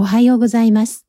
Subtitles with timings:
[0.00, 1.08] おはようございます。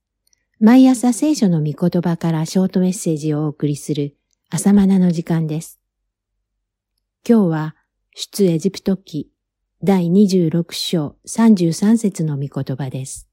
[0.59, 4.17] 毎朝聖書の御言葉からショートメッセージをお送りする
[4.49, 5.79] 朝マナの時間です。
[7.23, 7.75] 今日は
[8.15, 9.29] 出エジプト記
[9.83, 13.29] 第26章33節の御言葉です。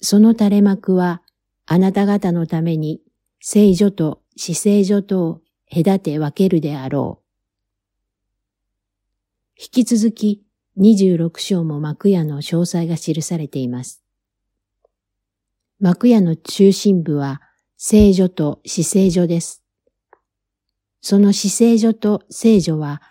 [0.00, 1.22] その垂れ幕は
[1.64, 3.02] あなた方のために
[3.38, 5.40] 聖女と死聖女とを
[5.72, 7.24] 隔て分けるであろう。
[9.56, 10.42] 引き続き
[10.78, 14.02] 26章も幕屋の詳細が記されています。
[15.80, 17.40] 幕屋の中心部は
[17.76, 19.64] 聖女と死聖女です。
[21.00, 23.02] その死聖女と聖女は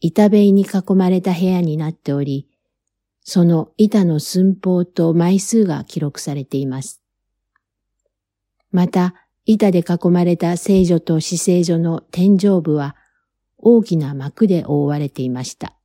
[0.00, 2.48] 板塀に囲まれた部屋になっており、
[3.22, 7.02] その板の寸法と枚数が記録されています。
[8.70, 9.14] また、
[9.44, 12.96] 板で囲まれた聖女と死聖女の天井部は
[13.56, 15.77] 大きな幕で覆われていました。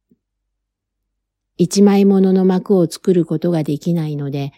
[1.57, 4.53] 一枚物の幕を作ることができないので、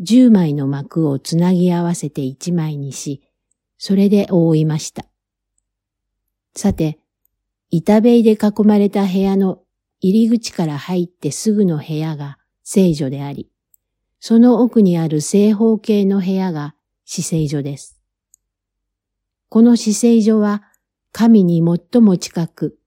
[0.00, 3.22] 十枚の幕をつなぎ合わせて一枚にし、
[3.78, 5.04] それで覆いました。
[6.54, 6.98] さて、
[7.70, 9.60] 板塀で囲まれた部屋の
[10.00, 13.50] 入り口から入ってすぐの部屋が聖女であり、
[14.20, 16.74] その奥にある正方形の部屋が
[17.04, 18.00] 死聖所です。
[19.48, 20.62] この死聖所は
[21.12, 22.78] 神に最も近く、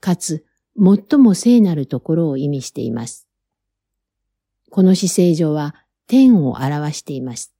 [0.00, 0.44] かつ
[0.76, 3.28] 最も聖なるところを意味しています。
[4.70, 5.74] この姿勢上は
[6.06, 7.52] 天を表しています。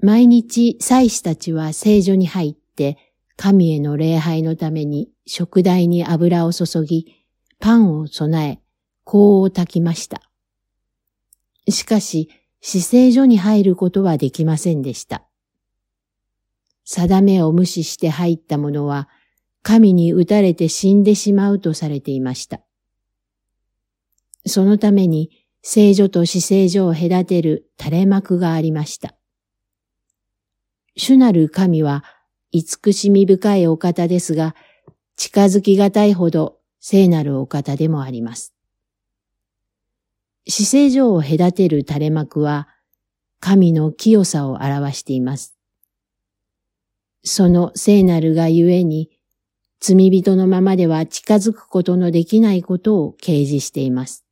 [0.00, 2.96] 毎日祭司たちは聖女に入って
[3.36, 7.14] 神への礼拝のために食台に油を注ぎ、
[7.60, 8.60] パンを備え、
[9.04, 10.22] 香を炊きました。
[11.68, 15.24] しかし、死聖所に入ることはできませんでした。
[16.84, 19.08] 定めを無視して入った者は、
[19.68, 22.62] 神に打たれて死んでしまうとされていました。
[24.46, 29.14] そのために聖女と死聖女を隔てる垂れ幕がありました。
[30.96, 32.02] 主なる神は
[32.50, 34.56] 慈しみ深いお方ですが、
[35.16, 38.54] 近づきがたいほど聖なるお方でもあります。
[40.46, 42.68] 死聖所を隔てる垂れ幕は、
[43.38, 45.58] 神の清さを表しています。
[47.22, 49.10] その聖なるがゆえに、
[49.80, 54.24] 罪人のままでは近づくことのできないことを掲示しています。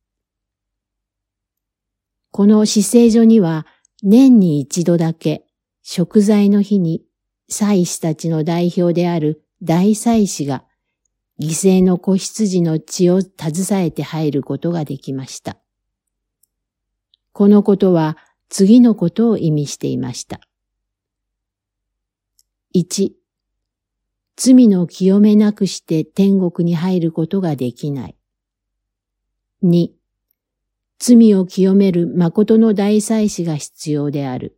[2.31, 3.65] この姿勢所には
[4.03, 5.45] 年に一度だけ
[5.81, 7.03] 食材の日に
[7.49, 10.63] 祭司たちの代表である大祭司が
[11.39, 15.57] 犠牲の子羊の血を携えて入ることができました。
[17.31, 18.17] このことは
[18.49, 20.41] 次のことを意味していました。
[22.75, 23.11] 1、
[24.39, 28.15] 罪の清めなくして天国に入ることができない。
[29.63, 29.95] 二、
[30.99, 34.55] 罪を清める誠の大祭司が必要である。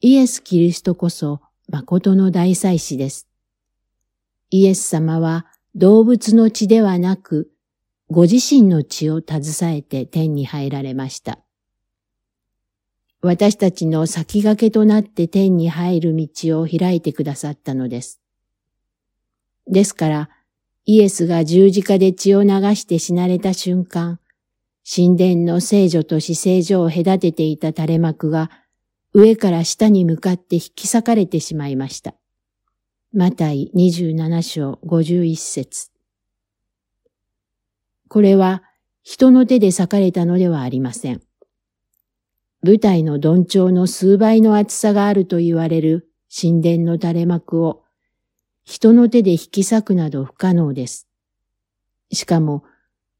[0.00, 3.26] イエス・キリストこそ誠の大祭司です。
[4.50, 7.50] イエス様は動物の血ではなく、
[8.08, 11.40] ご自身の血を携えて天に入られました。
[13.22, 18.20] 私たちの先駆けとなって天に入る道を開いてくださったのです。
[19.66, 20.30] ですから、
[20.86, 24.18] イエスが十字架で血を流して死なれた瞬間、
[24.92, 28.50] 神殿の聖女と死聖女を隔てていた垂れ幕が
[29.12, 32.14] 上から下に向かって引き裂かれてしまいました。
[33.12, 35.90] マタイ27章51節
[38.08, 38.62] これは
[39.02, 41.22] 人の手で裂かれたのではありません。
[42.62, 47.82] 舞台の鈍調の数倍の厚さがあると言われる神殿の垂れ幕を
[48.64, 51.08] 人の手で引き裂くなど不可能です。
[52.12, 52.64] しかも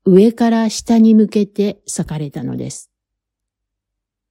[0.05, 2.91] 上から下に向けて裂かれたのです。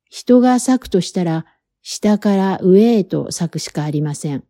[0.09, 1.45] 人が裂くとしたら
[1.81, 4.43] 下から上へと裂くしかありません。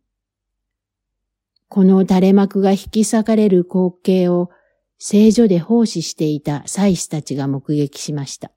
[1.68, 4.50] この垂れ幕が引き裂かれる光景を
[4.98, 8.50] 聖女で奉仕していた祭司たちが目撃しました。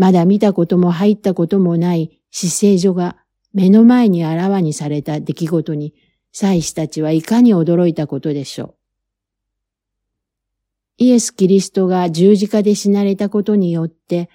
[0.00, 3.18] まだ見たことも入ったこともない死聖所が
[3.52, 5.92] 目の前にあらわにされた出来事に、
[6.32, 8.74] 祭司たちはいかに驚いたことでしょう。
[10.96, 14.30] イエス・キリストが十字架で死なれたことによって、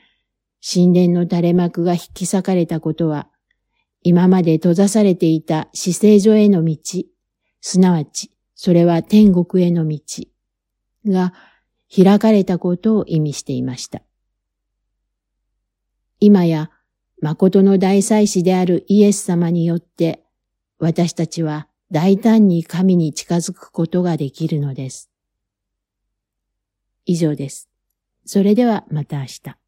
[0.61, 3.27] 神殿の垂れ幕が引き裂かれたことは、
[4.03, 6.77] 今まで閉ざされていた死聖所への道、
[7.61, 9.99] すなわち、それは天国への道
[11.07, 11.33] が
[11.89, 14.03] 開かれたことを意味していました。
[16.19, 16.71] 今や
[17.21, 20.23] 誠の大祭司であるイエス様によって、
[20.79, 25.09] 私たちは大胆に神に近づくことができるのです。
[27.05, 27.69] 以上です。
[28.25, 29.64] それではまた明日。